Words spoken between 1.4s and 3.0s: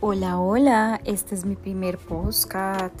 mi primer postcat.